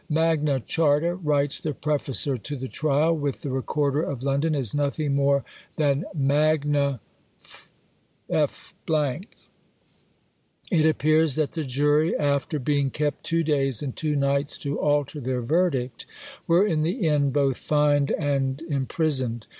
"Magna 0.09 0.59
Charta," 0.59 1.13
writes 1.13 1.59
the 1.59 1.75
prefacer 1.75 2.35
to 2.35 2.55
the 2.55 2.67
trial, 2.67 3.15
"with 3.15 3.43
the 3.43 3.51
recorder 3.51 4.01
of 4.01 4.23
London, 4.23 4.55
is 4.55 4.73
nothing 4.73 5.13
more 5.13 5.43
than 5.75 6.05
Magna 6.15 6.99
F!" 8.27 8.73
It 10.71 10.85
appears 10.87 11.35
that 11.35 11.51
the 11.51 11.63
jury, 11.63 12.17
after 12.17 12.57
being 12.57 12.89
kept 12.89 13.23
two 13.23 13.43
days 13.43 13.83
and 13.83 13.95
two 13.95 14.15
nights 14.15 14.57
to 14.57 14.79
alter 14.79 15.19
their 15.19 15.43
verdict, 15.43 16.07
were 16.47 16.65
in 16.65 16.81
the 16.81 17.07
end 17.07 17.31
both 17.33 17.57
fined 17.57 18.09
and 18.17 18.59
imprisoned. 18.63 19.45